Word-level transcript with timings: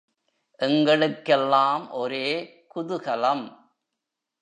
எங்களுக்கெல்லாம் 0.59 1.91
ஒரே 1.91 2.27
குதுகலம். 2.75 3.45